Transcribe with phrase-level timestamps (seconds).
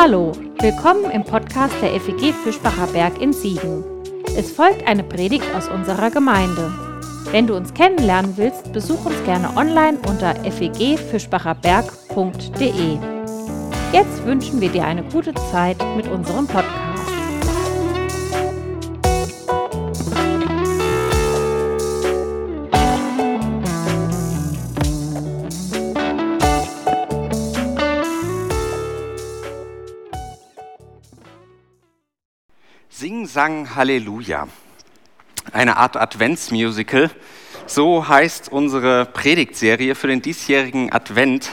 [0.00, 0.30] Hallo,
[0.60, 3.82] willkommen im Podcast der FEG Fischbacher Berg in Siegen.
[4.36, 6.72] Es folgt eine Predigt aus unserer Gemeinde.
[7.32, 12.98] Wenn du uns kennenlernen willst, besuch uns gerne online unter fegfischbacherberg.de.
[13.92, 16.77] Jetzt wünschen wir dir eine gute Zeit mit unserem Podcast.
[33.38, 34.48] Sang Halleluja.
[35.52, 37.08] Eine Art Adventsmusical.
[37.68, 41.52] So heißt unsere Predigtserie für den diesjährigen Advent,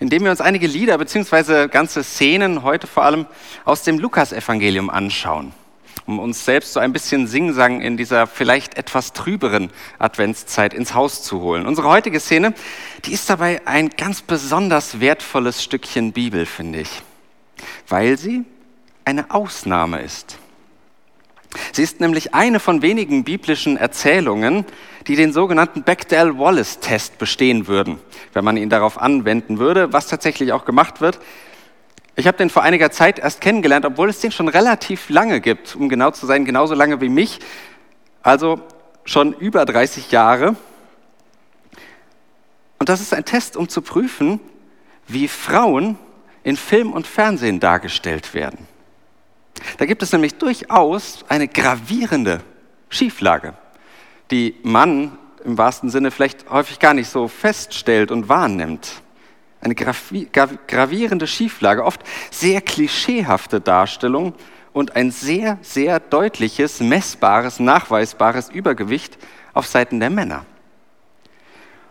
[0.00, 1.68] indem wir uns einige Lieder bzw.
[1.68, 3.24] ganze Szenen heute vor allem
[3.64, 5.54] aus dem Lukasevangelium anschauen,
[6.04, 11.22] um uns selbst so ein bisschen Singsang in dieser vielleicht etwas trüberen Adventszeit ins Haus
[11.22, 11.64] zu holen.
[11.64, 12.52] Unsere heutige Szene,
[13.06, 17.00] die ist dabei ein ganz besonders wertvolles Stückchen Bibel, finde ich,
[17.88, 18.44] weil sie
[19.06, 20.38] eine Ausnahme ist.
[21.72, 24.64] Sie ist nämlich eine von wenigen biblischen Erzählungen,
[25.06, 27.98] die den sogenannten Bechdel-Wallace-Test bestehen würden,
[28.32, 31.20] wenn man ihn darauf anwenden würde, was tatsächlich auch gemacht wird.
[32.16, 35.76] Ich habe den vor einiger Zeit erst kennengelernt, obwohl es den schon relativ lange gibt,
[35.76, 37.40] um genau zu sein, genauso lange wie mich,
[38.22, 38.60] also
[39.04, 40.56] schon über 30 Jahre.
[42.78, 44.40] Und das ist ein Test, um zu prüfen,
[45.06, 45.98] wie Frauen
[46.42, 48.66] in Film und Fernsehen dargestellt werden.
[49.78, 52.40] Da gibt es nämlich durchaus eine gravierende
[52.88, 53.54] Schieflage,
[54.30, 59.02] die man im wahrsten Sinne vielleicht häufig gar nicht so feststellt und wahrnimmt.
[59.60, 64.34] Eine gravierende Schieflage, oft sehr klischeehafte Darstellung
[64.72, 69.18] und ein sehr, sehr deutliches, messbares, nachweisbares Übergewicht
[69.54, 70.44] auf Seiten der Männer.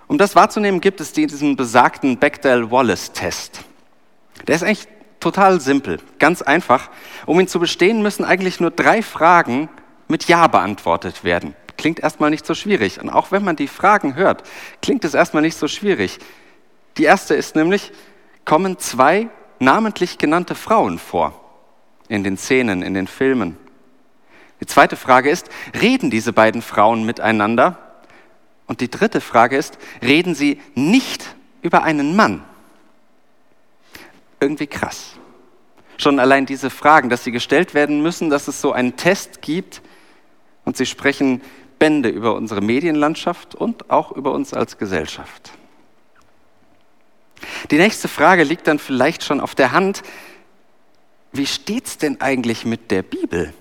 [0.07, 3.61] Um das wahrzunehmen, gibt es diesen besagten Bechdel-Wallace-Test.
[4.47, 4.87] Der ist eigentlich
[5.25, 6.91] total simpel, ganz einfach.
[7.25, 9.69] Um ihn zu bestehen, müssen eigentlich nur drei Fragen
[10.07, 11.55] mit Ja beantwortet werden.
[11.77, 13.01] Klingt erstmal nicht so schwierig.
[13.01, 14.43] Und auch wenn man die Fragen hört,
[14.83, 16.19] klingt es erstmal nicht so schwierig.
[16.97, 17.91] Die erste ist nämlich,
[18.45, 19.27] kommen zwei
[19.57, 21.33] namentlich genannte Frauen vor
[22.07, 23.57] in den Szenen, in den Filmen?
[24.61, 25.49] Die zweite Frage ist,
[25.81, 27.79] reden diese beiden Frauen miteinander?
[28.67, 32.43] Und die dritte Frage ist, reden sie nicht über einen Mann?
[34.45, 35.13] Irgendwie krass.
[35.97, 39.81] Schon allein diese Fragen, dass sie gestellt werden müssen, dass es so einen Test gibt
[40.63, 41.41] und sie sprechen
[41.79, 45.51] Bände über unsere Medienlandschaft und auch über uns als Gesellschaft.
[47.71, 50.03] Die nächste Frage liegt dann vielleicht schon auf der Hand.
[51.31, 53.53] Wie steht es denn eigentlich mit der Bibel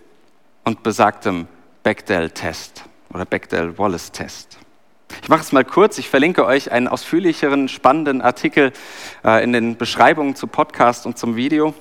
[0.64, 1.48] und besagtem
[1.82, 4.58] Bechdel-Test oder Bechdel-Wallace-Test?
[5.22, 5.98] Ich mache es mal kurz.
[5.98, 8.72] Ich verlinke euch einen ausführlicheren, spannenden Artikel
[9.24, 11.74] äh, in den Beschreibungen zu Podcast und zum Video.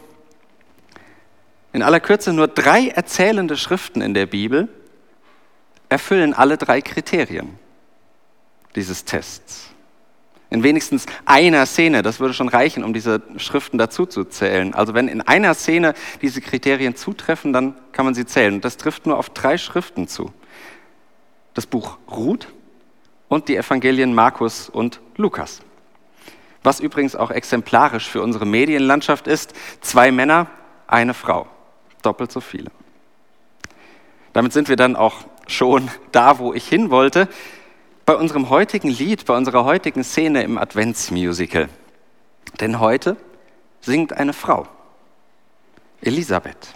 [1.74, 4.70] In aller Kürze nur drei erzählende Schriften in der Bibel
[5.90, 7.58] erfüllen alle drei Kriterien
[8.76, 9.70] dieses Tests.
[10.50, 14.76] In wenigstens einer Szene, das würde schon reichen, um diese Schriften dazu zu zählen.
[14.76, 18.62] Also wenn in einer Szene diese Kriterien zutreffen, dann kann man sie zählen.
[18.62, 20.32] Das trifft nur auf drei Schriften zu.
[21.56, 22.48] Das Buch Ruth,
[23.34, 25.62] und die Evangelien Markus und Lukas.
[26.62, 30.48] Was übrigens auch exemplarisch für unsere Medienlandschaft ist, zwei Männer,
[30.86, 31.48] eine Frau,
[32.04, 32.70] doppelt so viele.
[34.34, 35.16] Damit sind wir dann auch
[35.48, 37.28] schon da, wo ich hin wollte,
[38.06, 41.70] bei unserem heutigen Lied, bei unserer heutigen Szene im Adventsmusical.
[42.60, 43.18] Denn heute
[43.82, 44.68] singt eine Frau,
[46.02, 46.74] Elisabeth.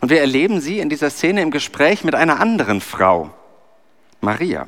[0.00, 3.30] Und wir erleben sie in dieser Szene im Gespräch mit einer anderen Frau,
[4.20, 4.66] Maria.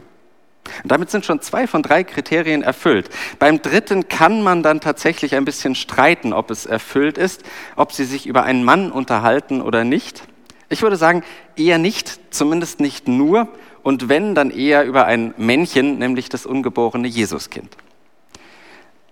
[0.82, 3.10] Und damit sind schon zwei von drei Kriterien erfüllt.
[3.38, 7.42] Beim dritten kann man dann tatsächlich ein bisschen streiten, ob es erfüllt ist,
[7.76, 10.22] ob sie sich über einen Mann unterhalten oder nicht.
[10.68, 11.22] Ich würde sagen,
[11.56, 13.48] eher nicht, zumindest nicht nur,
[13.82, 17.74] und wenn, dann eher über ein Männchen, nämlich das ungeborene Jesuskind.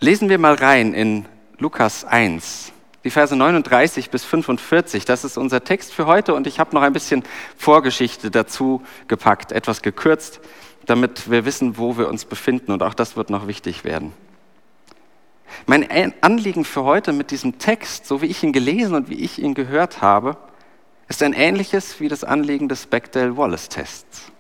[0.01, 1.25] Lesen wir mal rein in
[1.59, 2.73] Lukas 1,
[3.03, 5.07] die Verse 39 bis 45.
[5.07, 7.23] Das ist unser Text für heute und ich habe noch ein bisschen
[7.57, 10.41] Vorgeschichte dazu gepackt, etwas gekürzt
[10.87, 12.73] damit wir wissen, wo wir uns befinden.
[12.73, 14.13] Und auch das wird noch wichtig werden.
[15.67, 19.41] Mein Anliegen für heute mit diesem Text, so wie ich ihn gelesen und wie ich
[19.41, 20.37] ihn gehört habe,
[21.09, 24.33] ist ein ähnliches wie das Anliegen des Bechdel-Wallace-Tests.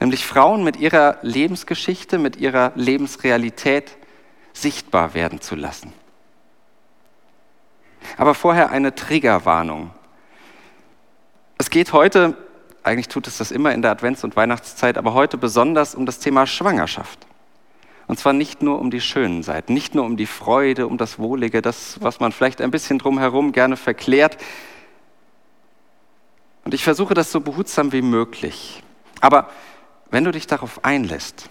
[0.00, 3.96] Nämlich Frauen mit ihrer Lebensgeschichte, mit ihrer Lebensrealität
[4.52, 5.92] sichtbar werden zu lassen.
[8.16, 9.90] Aber vorher eine Triggerwarnung.
[11.58, 12.36] Es geht heute
[12.84, 16.20] eigentlich tut es das immer in der Advents- und Weihnachtszeit, aber heute besonders um das
[16.20, 17.26] Thema Schwangerschaft.
[18.06, 21.18] Und zwar nicht nur um die schönen Seiten, nicht nur um die Freude, um das
[21.18, 24.36] Wohlige, das, was man vielleicht ein bisschen drumherum gerne verklärt.
[26.64, 28.82] Und ich versuche das so behutsam wie möglich.
[29.20, 29.48] Aber
[30.10, 31.48] wenn du dich darauf einlässt,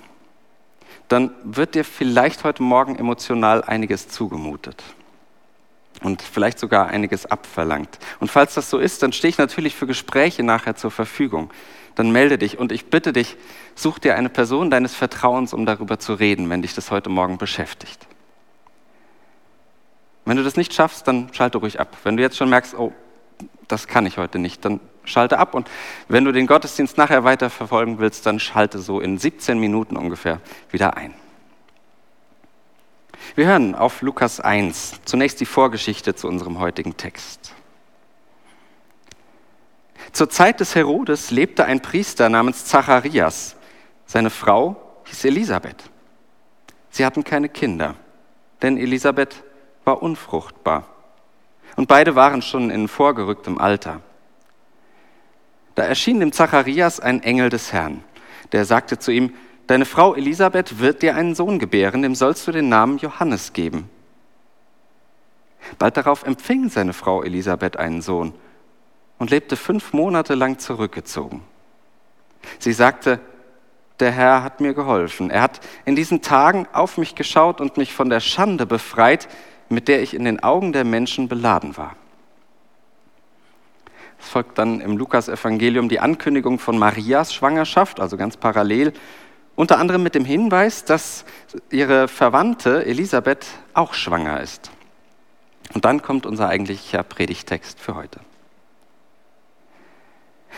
[1.07, 4.83] dann wird dir vielleicht heute Morgen emotional einiges zugemutet
[6.01, 8.00] und vielleicht sogar einiges abverlangt.
[8.19, 11.51] Und falls das so ist, dann stehe ich natürlich für Gespräche nachher zur Verfügung.
[11.95, 13.38] Dann melde dich und ich bitte dich,
[13.75, 17.38] such dir eine Person deines Vertrauens, um darüber zu reden, wenn dich das heute Morgen
[17.38, 18.07] beschäftigt.
[20.25, 21.98] Wenn du das nicht schaffst, dann schalte ruhig ab.
[22.04, 22.94] Wenn du jetzt schon merkst, oh,
[23.68, 25.54] das kann ich heute nicht, dann schalte ab.
[25.54, 25.69] Und
[26.07, 30.40] wenn du den Gottesdienst nachher weiter verfolgen willst, dann schalte so in 17 Minuten ungefähr
[30.72, 31.13] wieder ein.
[33.35, 37.53] Wir hören auf Lukas 1 zunächst die Vorgeschichte zu unserem heutigen Text.
[40.11, 43.55] Zur Zeit des Herodes lebte ein Priester namens Zacharias.
[44.05, 44.75] Seine Frau
[45.05, 45.89] hieß Elisabeth.
[46.91, 47.95] Sie hatten keine Kinder,
[48.61, 49.43] denn Elisabeth
[49.83, 50.87] war unfruchtbar.
[51.75, 54.01] Und beide waren schon in vorgerücktem Alter.
[55.73, 58.03] Da erschien dem Zacharias ein Engel des Herrn,
[58.51, 59.33] der sagte zu ihm,
[59.68, 63.89] Deine Frau Elisabeth wird dir einen Sohn gebären, dem sollst du den Namen Johannes geben.
[65.80, 68.33] Bald darauf empfing seine Frau Elisabeth einen Sohn
[69.18, 71.42] und lebte fünf Monate lang zurückgezogen.
[72.60, 73.21] Sie sagte,
[74.00, 75.30] der Herr hat mir geholfen.
[75.30, 79.30] Er hat in diesen Tagen auf mich geschaut und mich von der Schande befreit,
[79.69, 81.95] mit der ich in den Augen der Menschen beladen war.
[84.19, 88.94] Es folgt dann im Lukasevangelium die Ankündigung von Marias Schwangerschaft, also ganz parallel,
[89.55, 91.25] unter anderem mit dem Hinweis, dass
[91.69, 94.71] ihre Verwandte Elisabeth auch schwanger ist.
[95.73, 98.19] Und dann kommt unser eigentlicher Predigtext für heute.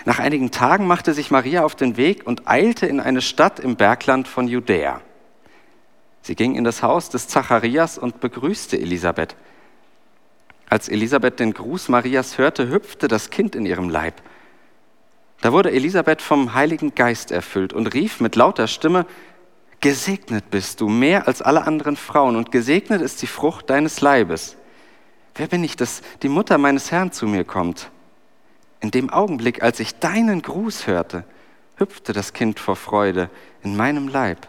[0.04, 3.76] Nach einigen Tagen machte sich Maria auf den Weg und eilte in eine Stadt im
[3.76, 5.02] Bergland von Judäa.
[6.22, 9.36] Sie ging in das Haus des Zacharias und begrüßte Elisabeth.
[10.70, 14.22] Als Elisabeth den Gruß Marias hörte, hüpfte das Kind in ihrem Leib.
[15.42, 19.06] Da wurde Elisabeth vom Heiligen Geist erfüllt und rief mit lauter Stimme,
[19.86, 24.58] Gesegnet bist du mehr als alle anderen Frauen und gesegnet ist die Frucht deines Leibes.
[25.36, 27.92] Wer bin ich, dass die Mutter meines Herrn zu mir kommt?
[28.80, 31.24] In dem Augenblick, als ich deinen Gruß hörte,
[31.78, 33.30] hüpfte das Kind vor Freude
[33.62, 34.48] in meinem Leib.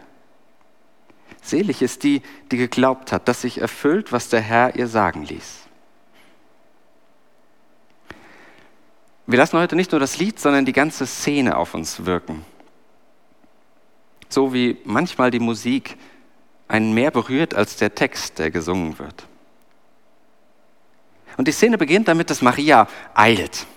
[1.41, 5.66] Selig ist die, die geglaubt hat, dass sich erfüllt, was der Herr ihr sagen ließ.
[9.29, 12.45] Wir lassen heute nicht nur das Lied, sondern die ganze Szene auf uns wirken.
[14.29, 15.97] So wie manchmal die Musik
[16.69, 19.25] einen mehr berührt als der Text, der gesungen wird.
[21.35, 23.67] Und die Szene beginnt damit, dass Maria eilt.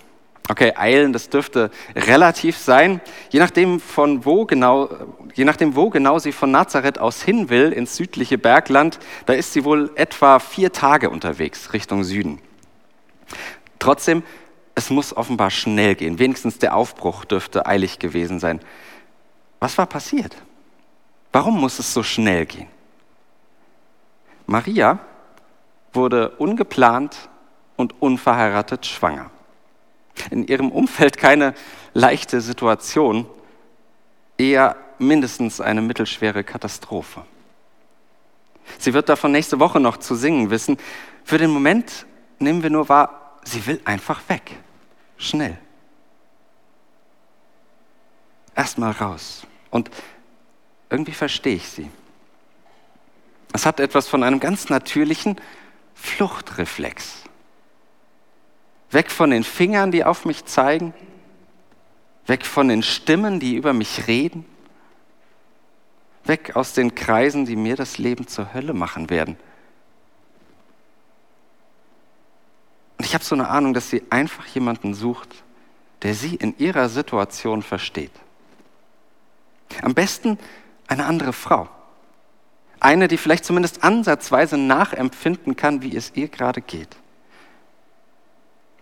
[0.48, 3.00] Okay, eilen, das dürfte relativ sein,
[3.30, 4.88] je nachdem, von wo genau,
[5.34, 9.52] je nachdem, wo genau sie von Nazareth aus hin will, ins südliche Bergland, da ist
[9.52, 12.40] sie wohl etwa vier Tage unterwegs Richtung Süden.
[13.78, 14.24] Trotzdem
[14.74, 16.18] es muss offenbar schnell gehen.
[16.18, 18.60] Wenigstens der Aufbruch dürfte eilig gewesen sein.
[19.58, 20.36] Was war passiert?
[21.32, 22.68] Warum muss es so schnell gehen?
[24.46, 24.98] Maria
[25.92, 27.28] wurde ungeplant
[27.76, 29.30] und unverheiratet schwanger.
[30.30, 31.54] In ihrem Umfeld keine
[31.94, 33.26] leichte Situation,
[34.38, 37.22] eher mindestens eine mittelschwere Katastrophe.
[38.78, 40.78] Sie wird davon nächste Woche noch zu singen wissen.
[41.24, 42.06] Für den Moment
[42.38, 43.19] nehmen wir nur wahr,
[43.50, 44.56] sie will einfach weg.
[45.18, 45.58] Schnell.
[48.54, 49.46] Erstmal raus.
[49.70, 49.90] Und
[50.88, 51.90] irgendwie verstehe ich sie.
[53.52, 55.36] Es hat etwas von einem ganz natürlichen
[55.94, 57.24] Fluchtreflex.
[58.90, 60.94] Weg von den Fingern, die auf mich zeigen,
[62.26, 64.44] weg von den Stimmen, die über mich reden,
[66.24, 69.36] weg aus den Kreisen, die mir das Leben zur Hölle machen werden.
[73.00, 75.42] Und ich habe so eine Ahnung, dass sie einfach jemanden sucht,
[76.02, 78.10] der sie in ihrer Situation versteht.
[79.80, 80.38] Am besten
[80.86, 81.66] eine andere Frau.
[82.78, 86.94] Eine, die vielleicht zumindest ansatzweise nachempfinden kann, wie es ihr gerade geht.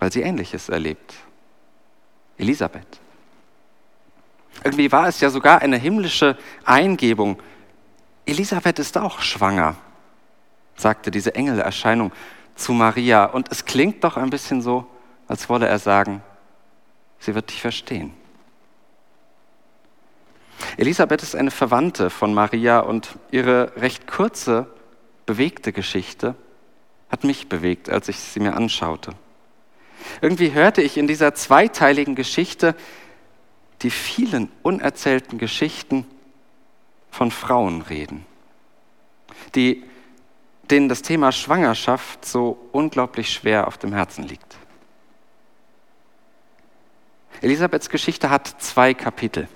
[0.00, 1.14] Weil sie Ähnliches erlebt.
[2.38, 2.98] Elisabeth.
[4.64, 7.40] Irgendwie war es ja sogar eine himmlische Eingebung.
[8.26, 9.76] Elisabeth ist auch schwanger,
[10.75, 12.10] sagte diese Engelerscheinung
[12.58, 13.24] zu Maria.
[13.24, 14.86] Und es klingt doch ein bisschen so,
[15.26, 16.22] als wolle er sagen,
[17.18, 18.12] sie wird dich verstehen.
[20.76, 24.66] Elisabeth ist eine Verwandte von Maria und ihre recht kurze,
[25.26, 26.34] bewegte Geschichte
[27.10, 29.12] hat mich bewegt, als ich sie mir anschaute.
[30.20, 32.74] Irgendwie hörte ich in dieser zweiteiligen Geschichte
[33.82, 36.06] die vielen unerzählten Geschichten
[37.10, 38.26] von Frauen reden.
[39.54, 39.84] die,
[40.70, 44.56] denen das Thema Schwangerschaft so unglaublich schwer auf dem Herzen liegt.
[47.40, 49.48] Elisabeths Geschichte hat zwei Kapitel.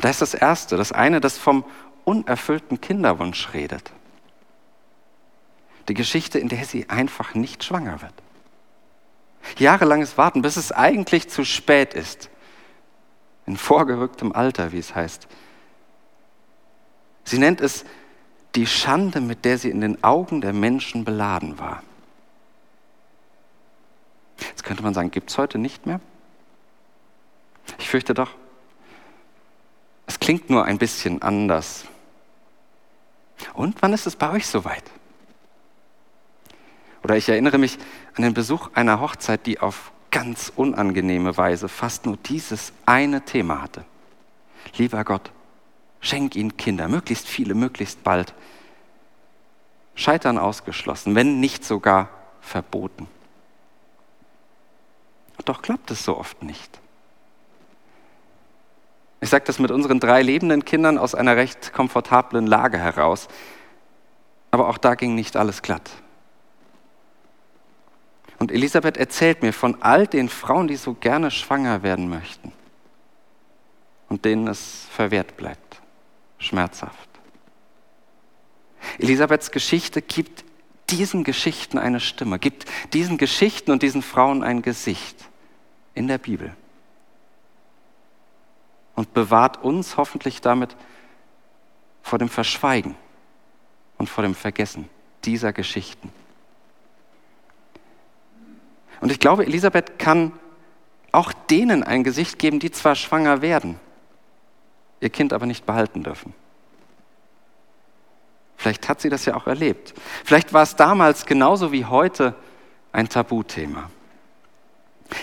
[0.00, 1.64] Da ist das erste, das eine, das vom
[2.04, 3.92] unerfüllten Kinderwunsch redet.
[5.88, 8.12] Die Geschichte, in der sie einfach nicht schwanger wird.
[9.58, 12.28] Jahrelanges Warten, bis es eigentlich zu spät ist.
[13.46, 15.26] In vorgerücktem Alter, wie es heißt.
[17.24, 17.84] Sie nennt es
[18.54, 21.82] die Schande, mit der sie in den Augen der Menschen beladen war.
[24.40, 26.00] Jetzt könnte man sagen, gibt es heute nicht mehr?
[27.78, 28.30] Ich fürchte doch,
[30.06, 31.84] es klingt nur ein bisschen anders.
[33.54, 34.84] Und wann ist es bei euch soweit?
[37.04, 37.78] Oder ich erinnere mich
[38.14, 43.62] an den Besuch einer Hochzeit, die auf ganz unangenehme Weise fast nur dieses eine Thema
[43.62, 43.84] hatte.
[44.76, 45.30] Lieber Gott,
[46.00, 48.34] schenk ihnen Kinder, möglichst viele, möglichst bald.
[49.94, 52.08] Scheitern ausgeschlossen, wenn nicht sogar
[52.40, 53.08] verboten.
[55.44, 56.78] Doch klappt es so oft nicht.
[59.20, 63.28] Ich sage das mit unseren drei lebenden Kindern aus einer recht komfortablen Lage heraus.
[64.50, 65.90] Aber auch da ging nicht alles glatt.
[68.38, 72.52] Und Elisabeth erzählt mir von all den Frauen, die so gerne schwanger werden möchten
[74.08, 75.80] und denen es verwehrt bleibt,
[76.38, 77.08] schmerzhaft.
[78.98, 80.44] Elisabeths Geschichte gibt
[80.90, 85.28] diesen Geschichten eine Stimme, gibt diesen Geschichten und diesen Frauen ein Gesicht
[85.94, 86.54] in der Bibel
[88.94, 90.74] und bewahrt uns hoffentlich damit
[92.02, 92.96] vor dem Verschweigen
[93.98, 94.88] und vor dem Vergessen
[95.24, 96.10] dieser Geschichten.
[99.00, 100.32] Und ich glaube, Elisabeth kann
[101.12, 103.78] auch denen ein Gesicht geben, die zwar schwanger werden,
[105.00, 106.34] ihr Kind aber nicht behalten dürfen.
[108.56, 109.94] Vielleicht hat sie das ja auch erlebt.
[110.24, 112.34] Vielleicht war es damals genauso wie heute
[112.92, 113.88] ein Tabuthema.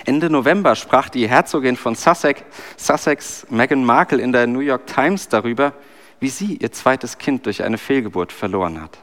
[0.05, 2.41] Ende November sprach die Herzogin von Sussex,
[2.77, 5.73] Sussex, Meghan Markle, in der New York Times darüber,
[6.19, 8.97] wie sie ihr zweites Kind durch eine Fehlgeburt verloren hat.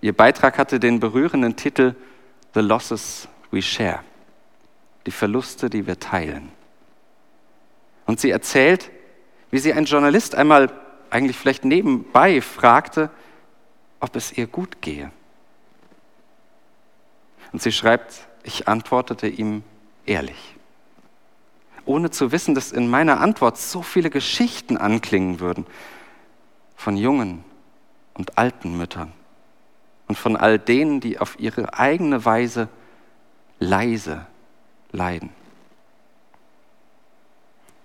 [0.00, 1.94] Ihr Beitrag hatte den berührenden Titel
[2.52, 4.00] The Losses We Share,
[5.06, 6.52] die Verluste, die wir teilen.
[8.06, 8.90] Und sie erzählt,
[9.50, 10.70] wie sie ein Journalist einmal
[11.10, 13.10] eigentlich vielleicht nebenbei fragte,
[14.00, 15.10] ob es ihr gut gehe.
[17.52, 19.62] Und sie schreibt, ich antwortete ihm
[20.06, 20.56] ehrlich,
[21.84, 25.66] ohne zu wissen, dass in meiner Antwort so viele Geschichten anklingen würden
[26.76, 27.44] von jungen
[28.14, 29.12] und alten Müttern
[30.08, 32.68] und von all denen, die auf ihre eigene Weise
[33.58, 34.26] leise
[34.92, 35.30] leiden.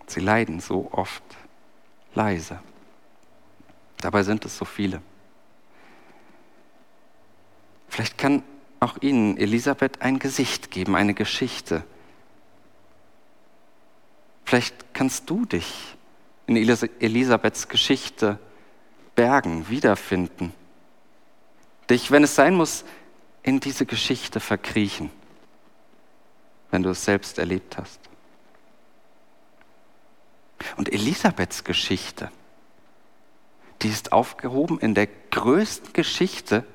[0.10, 1.24] Sie leiden so oft
[2.16, 2.60] leise.
[3.98, 5.02] Dabei sind es so viele.
[7.90, 8.44] Vielleicht kann
[8.80, 11.84] auch Ihnen, Elisabeth, ein Gesicht geben, eine Geschichte.
[14.46, 15.96] Vielleicht kannst du dich
[16.48, 18.40] in Elisabeths Geschichte
[19.16, 20.54] bergen, wiederfinden.
[21.90, 22.86] Dich, wenn es sein muss,
[23.44, 25.12] in diese Geschichte verkriechen,
[26.72, 28.09] wenn du es selbst erlebt hast.
[30.78, 32.32] Und Elisabeths Geschichte,
[33.82, 36.66] die ist aufgehoben in der größten Geschichte,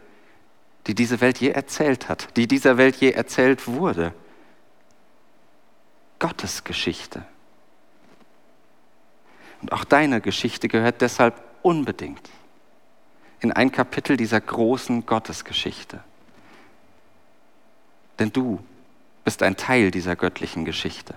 [0.87, 4.15] die diese Welt je erzählt hat, die dieser Welt je erzählt wurde.
[6.19, 7.25] Gottes Geschichte.
[9.61, 12.29] Und auch deine Geschichte gehört deshalb unbedingt
[13.41, 16.03] in ein Kapitel dieser großen Gottesgeschichte.
[18.19, 18.65] Denn du
[19.25, 21.15] bist ein Teil dieser göttlichen Geschichte.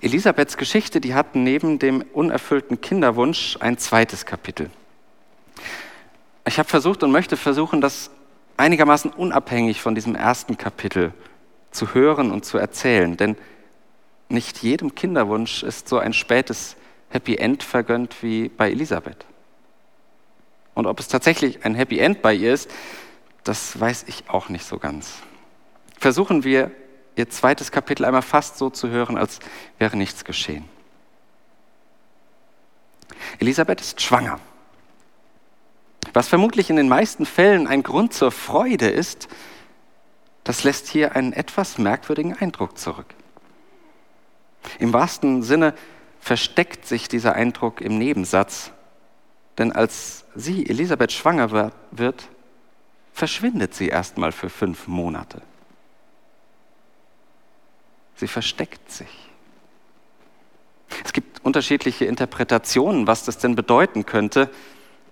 [0.00, 4.70] Elisabeths Geschichte, die hat neben dem unerfüllten Kinderwunsch ein zweites Kapitel.
[6.46, 8.10] Ich habe versucht und möchte versuchen, das
[8.56, 11.12] einigermaßen unabhängig von diesem ersten Kapitel
[11.70, 13.36] zu hören und zu erzählen, denn
[14.28, 16.76] nicht jedem Kinderwunsch ist so ein spätes
[17.10, 19.24] Happy End vergönnt wie bei Elisabeth.
[20.74, 22.70] Und ob es tatsächlich ein Happy End bei ihr ist,
[23.42, 25.14] das weiß ich auch nicht so ganz.
[25.98, 26.70] Versuchen wir
[27.18, 29.40] ihr zweites Kapitel einmal fast so zu hören, als
[29.78, 30.64] wäre nichts geschehen.
[33.40, 34.40] Elisabeth ist schwanger.
[36.14, 39.28] Was vermutlich in den meisten Fällen ein Grund zur Freude ist,
[40.44, 43.14] das lässt hier einen etwas merkwürdigen Eindruck zurück.
[44.78, 45.74] Im wahrsten Sinne
[46.20, 48.72] versteckt sich dieser Eindruck im Nebensatz,
[49.58, 52.28] denn als sie, Elisabeth, schwanger wird,
[53.12, 55.42] verschwindet sie erstmal für fünf Monate.
[58.18, 59.08] Sie versteckt sich.
[61.04, 64.50] Es gibt unterschiedliche Interpretationen, was das denn bedeuten könnte.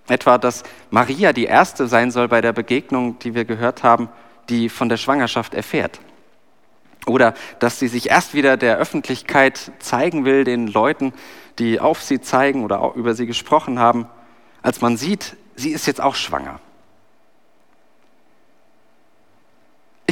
[0.09, 4.09] Etwa, dass Maria die Erste sein soll bei der Begegnung, die wir gehört haben,
[4.49, 6.01] die von der Schwangerschaft erfährt.
[7.05, 11.13] Oder dass sie sich erst wieder der Öffentlichkeit zeigen will, den Leuten,
[11.59, 14.07] die auf sie zeigen oder über sie gesprochen haben,
[14.61, 16.59] als man sieht, sie ist jetzt auch schwanger.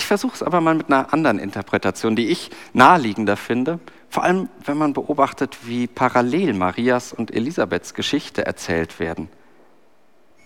[0.05, 4.49] Ich versuche es aber mal mit einer anderen Interpretation, die ich naheliegender finde, vor allem
[4.63, 9.29] wenn man beobachtet, wie parallel Marias und Elisabeths Geschichte erzählt werden.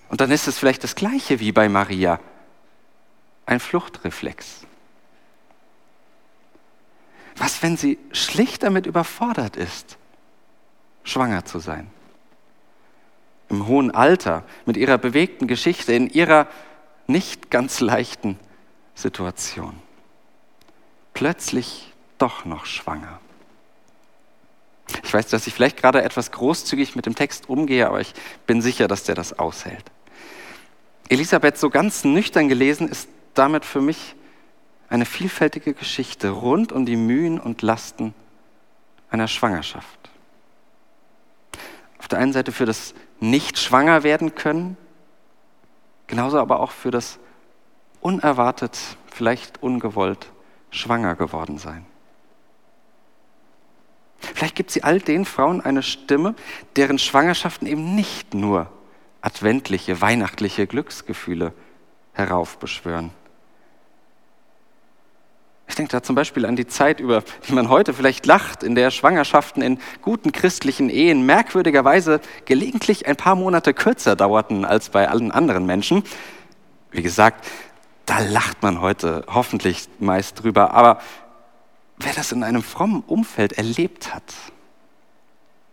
[0.07, 2.21] Und dann ist es vielleicht das gleiche wie bei Maria,
[3.45, 4.61] ein Fluchtreflex.
[7.35, 9.97] Was, wenn sie schlicht damit überfordert ist,
[11.03, 11.91] schwanger zu sein?
[13.49, 16.47] Im hohen Alter, mit ihrer bewegten Geschichte, in ihrer
[17.07, 18.39] nicht ganz leichten
[18.99, 19.73] Situation.
[21.13, 23.19] Plötzlich doch noch schwanger.
[25.03, 28.13] Ich weiß, dass ich vielleicht gerade etwas großzügig mit dem Text umgehe, aber ich
[28.47, 29.85] bin sicher, dass der das aushält.
[31.09, 34.15] Elisabeth so ganz nüchtern gelesen ist damit für mich
[34.89, 38.13] eine vielfältige Geschichte rund um die Mühen und Lasten
[39.09, 40.09] einer Schwangerschaft.
[41.99, 44.77] Auf der einen Seite für das nicht schwanger werden können,
[46.07, 47.19] genauso aber auch für das
[48.01, 48.77] unerwartet,
[49.07, 50.31] vielleicht ungewollt
[50.71, 51.85] schwanger geworden sein.
[54.19, 56.35] Vielleicht gibt sie all den Frauen eine Stimme,
[56.75, 58.67] deren Schwangerschaften eben nicht nur
[59.21, 61.53] adventliche, weihnachtliche Glücksgefühle
[62.13, 63.11] heraufbeschwören,
[65.69, 68.73] ich denke da zum Beispiel an die Zeit, über die man heute vielleicht lacht, in
[68.73, 75.07] der Schwangerschaften in guten christlichen Ehen merkwürdigerweise gelegentlich ein paar Monate kürzer dauerten als bei
[75.07, 76.03] allen anderen Menschen.
[76.89, 77.45] Wie gesagt,
[78.09, 81.01] da lacht man heute hoffentlich meist drüber, aber
[81.97, 84.33] wer das in einem frommen Umfeld erlebt hat,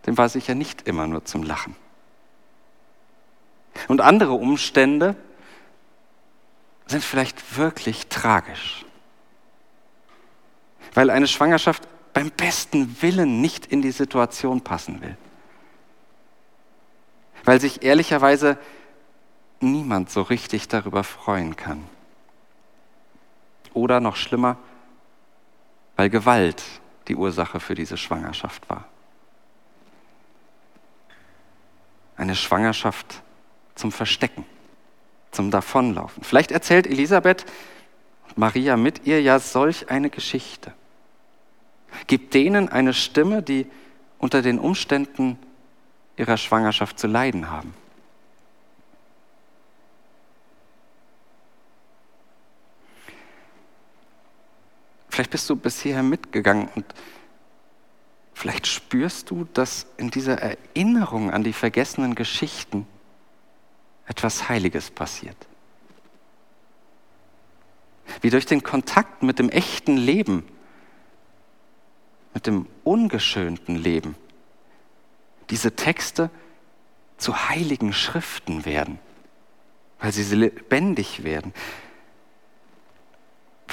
[0.05, 1.75] dem war sicher nicht immer nur zum Lachen.
[3.87, 5.15] Und andere Umstände
[6.87, 8.85] sind vielleicht wirklich tragisch
[10.97, 15.15] weil eine Schwangerschaft beim besten Willen nicht in die Situation passen will.
[17.43, 18.57] Weil sich ehrlicherweise
[19.59, 21.83] niemand so richtig darüber freuen kann.
[23.77, 24.57] Oder noch schlimmer,
[25.97, 26.63] weil Gewalt
[27.07, 28.85] die Ursache für diese Schwangerschaft war.
[32.15, 33.21] Eine Schwangerschaft
[33.75, 34.45] zum Verstecken,
[35.29, 36.23] zum Davonlaufen.
[36.23, 37.45] Vielleicht erzählt Elisabeth
[38.27, 40.73] und Maria mit ihr ja solch eine Geschichte.
[42.07, 43.67] Gib denen eine Stimme, die
[44.17, 45.37] unter den Umständen
[46.15, 47.75] ihrer Schwangerschaft zu leiden haben.
[55.17, 56.85] Vielleicht bist du bis hierher mitgegangen und
[58.35, 62.85] vielleicht spürst du, dass in dieser Erinnerung an die vergessenen Geschichten
[64.05, 65.35] etwas Heiliges passiert.
[68.21, 70.43] Wie durch den Kontakt mit dem echten Leben
[72.35, 74.15] mit dem ungeschönten Leben
[75.49, 76.29] diese Texte
[77.17, 78.99] zu heiligen Schriften werden,
[79.99, 81.55] weil sie lebendig werden.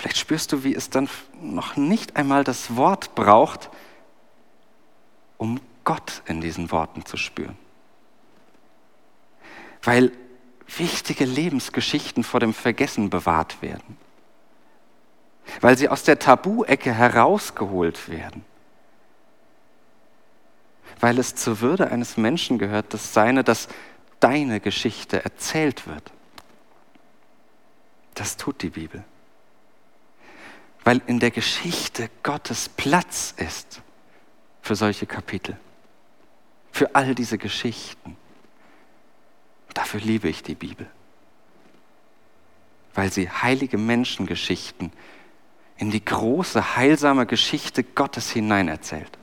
[0.05, 1.09] Vielleicht spürst du, wie es dann
[1.41, 3.71] noch nicht einmal das Wort braucht,
[5.39, 7.57] um Gott in diesen Worten zu spüren.
[9.83, 10.13] Weil
[10.77, 13.97] wichtige Lebensgeschichten vor dem Vergessen bewahrt werden.
[15.63, 18.45] Weil sie aus der Tabu-Ecke herausgeholt werden
[21.01, 23.69] weil es zur Würde eines Menschen gehört, dass seine, dass
[24.21, 26.13] deine Geschichte erzählt wird.
[28.15, 29.03] Das tut die Bibel.
[30.85, 33.81] Weil in der Geschichte Gottes Platz ist
[34.61, 35.57] für solche Kapitel,
[36.73, 38.17] für all diese Geschichten.
[39.73, 40.87] Dafür liebe ich die Bibel,
[42.95, 44.93] weil sie heilige Menschengeschichten
[45.77, 49.19] in die große, heilsame Geschichte Gottes hinein erzählt.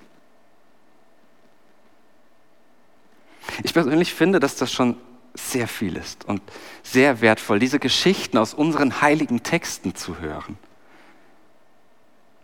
[3.63, 4.97] Ich persönlich finde, dass das schon
[5.33, 6.41] sehr viel ist und
[6.83, 10.57] sehr wertvoll, diese Geschichten aus unseren heiligen Texten zu hören,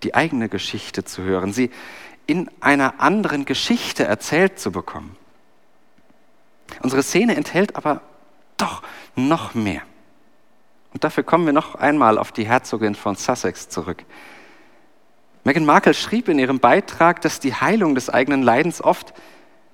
[0.03, 1.71] die eigene Geschichte zu hören, sie
[2.25, 5.15] in einer anderen Geschichte erzählt zu bekommen.
[6.81, 8.01] Unsere Szene enthält aber
[8.57, 8.83] doch
[9.15, 9.81] noch mehr.
[10.93, 14.03] Und dafür kommen wir noch einmal auf die Herzogin von Sussex zurück.
[15.43, 19.13] Meghan Markle schrieb in ihrem Beitrag, dass die Heilung des eigenen Leidens oft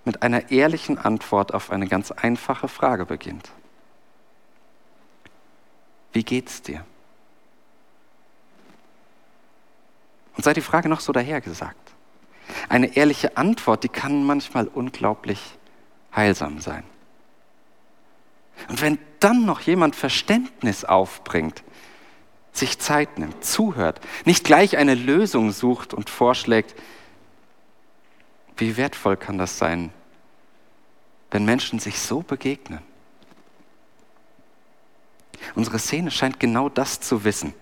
[0.06, 3.50] mit einer ehrlichen Antwort auf eine ganz einfache Frage beginnt.
[6.12, 6.86] Wie geht's dir?
[10.36, 11.92] Und sei die Frage noch so dahergesagt.
[12.70, 15.58] Eine ehrliche Antwort, die kann manchmal unglaublich
[16.16, 16.84] heilsam sein.
[18.70, 21.64] Und wenn dann noch jemand Verständnis aufbringt,
[22.52, 26.76] sich Zeit nimmt, zuhört, nicht gleich eine Lösung sucht und vorschlägt,
[28.58, 29.92] wie wertvoll kann das sein,
[31.32, 32.82] wenn Menschen sich so begegnen?
[35.56, 37.54] Unsere Szene scheint genau das zu wissen.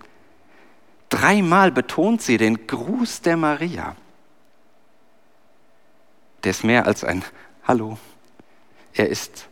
[1.11, 3.97] Dreimal betont sie den Gruß der Maria.
[6.43, 7.23] Der ist mehr als ein
[7.65, 7.97] Hallo.
[8.93, 9.49] Er ist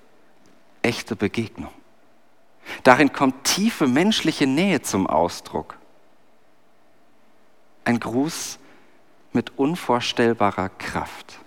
[0.82, 1.72] echte Begegnung.
[2.84, 5.78] Darin kommt tiefe menschliche Nähe zum Ausdruck.
[7.84, 8.58] Ein Gruß
[9.34, 11.40] mit unvorstellbarer Kraft.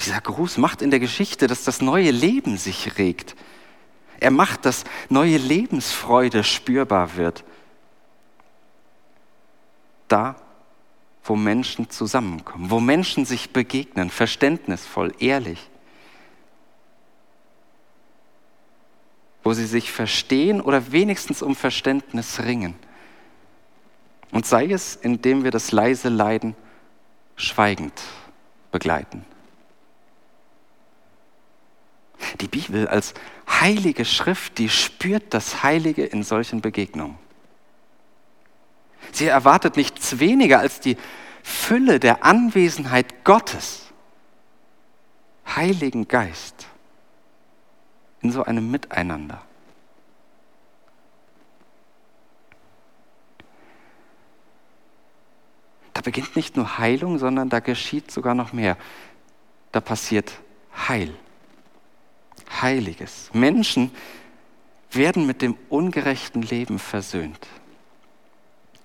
[0.00, 3.36] Dieser Gruß macht in der Geschichte, dass das neue Leben sich regt.
[4.22, 7.42] Er macht, dass neue Lebensfreude spürbar wird.
[10.06, 10.36] Da,
[11.24, 15.68] wo Menschen zusammenkommen, wo Menschen sich begegnen, verständnisvoll, ehrlich.
[19.42, 22.76] Wo sie sich verstehen oder wenigstens um Verständnis ringen.
[24.30, 26.54] Und sei es, indem wir das leise Leiden
[27.34, 28.00] schweigend
[28.70, 29.24] begleiten.
[32.40, 33.14] Die Bibel als
[33.62, 37.16] heilige Schrift, die spürt das Heilige in solchen Begegnungen.
[39.12, 40.96] Sie erwartet nichts weniger als die
[41.44, 43.92] Fülle der Anwesenheit Gottes,
[45.46, 46.66] Heiligen Geist,
[48.20, 49.42] in so einem Miteinander.
[55.94, 58.76] Da beginnt nicht nur Heilung, sondern da geschieht sogar noch mehr.
[59.70, 60.32] Da passiert
[60.88, 61.14] Heil.
[62.60, 63.30] Heiliges.
[63.32, 63.90] Menschen
[64.90, 67.46] werden mit dem ungerechten Leben versöhnt.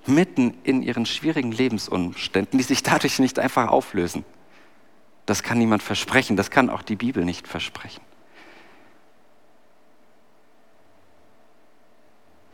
[0.05, 4.23] Mitten in ihren schwierigen Lebensumständen, die sich dadurch nicht einfach auflösen.
[5.25, 8.01] Das kann niemand versprechen, das kann auch die Bibel nicht versprechen.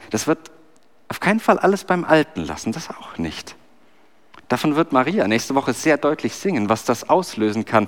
[0.09, 0.51] Das wird
[1.07, 3.55] auf keinen Fall alles beim Alten lassen, das auch nicht.
[4.47, 7.87] Davon wird Maria nächste Woche sehr deutlich singen, was das auslösen kann,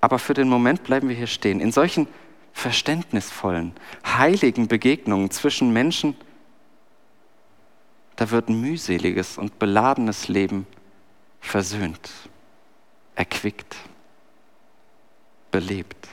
[0.00, 1.60] aber für den Moment bleiben wir hier stehen.
[1.60, 2.06] In solchen
[2.52, 3.72] verständnisvollen,
[4.04, 6.16] heiligen Begegnungen zwischen Menschen,
[8.16, 10.66] da wird mühseliges und beladenes Leben
[11.40, 12.10] versöhnt,
[13.14, 13.76] erquickt,
[15.50, 16.08] belebt.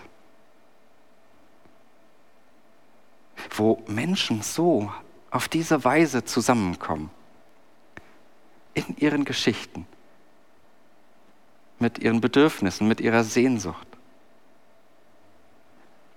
[3.51, 4.91] Wo Menschen so
[5.31, 7.09] auf diese Weise zusammenkommen,
[8.75, 9.87] in ihren Geschichten,
[11.85, 13.85] mit ihren Bedürfnissen, mit ihrer Sehnsucht.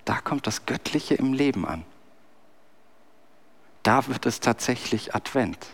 [0.06, 1.84] Da kommt das Göttliche im Leben an.
[3.82, 5.66] Da wird es tatsächlich Advent.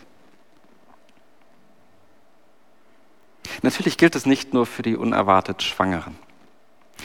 [3.61, 6.17] Natürlich gilt es nicht nur für die unerwartet Schwangeren,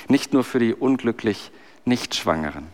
[0.09, 1.53] nicht nur für die unglücklich
[1.85, 2.66] Nichtschwangeren.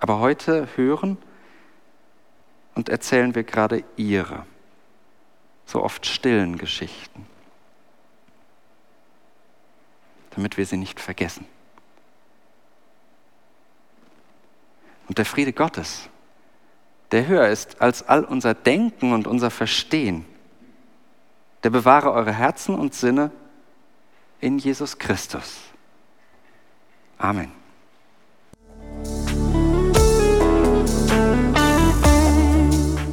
[0.00, 1.16] Aber heute hören
[2.74, 4.44] und erzählen wir gerade ihre,
[5.64, 7.24] so oft stillen Geschichten
[10.30, 11.46] damit wir sie nicht vergessen.
[15.08, 16.08] Und der Friede Gottes,
[17.12, 20.26] der höher ist als all unser Denken und unser Verstehen,
[21.62, 23.30] der bewahre eure Herzen und Sinne
[24.40, 25.60] in Jesus Christus.
[27.16, 27.50] Amen.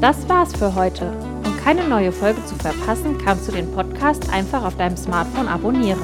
[0.02, 1.12] Das war's für heute.
[1.44, 6.04] Um keine neue Folge zu verpassen, kannst du den Podcast einfach auf deinem Smartphone abonnieren.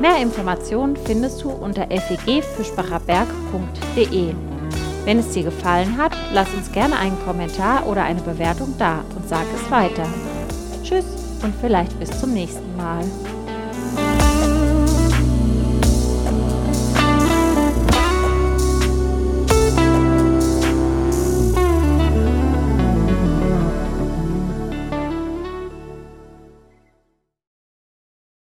[0.00, 4.34] Mehr Informationen findest du unter fegfischbacherberg.de.
[5.04, 9.28] Wenn es dir gefallen hat, lass uns gerne einen Kommentar oder eine Bewertung da und
[9.28, 10.06] sag es weiter.
[10.84, 11.04] Tschüss
[11.42, 13.04] und vielleicht bis zum nächsten Mal.